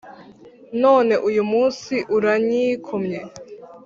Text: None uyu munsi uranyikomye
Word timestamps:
None 0.81 1.13
uyu 1.29 1.43
munsi 1.51 1.93
uranyikomye 2.15 3.19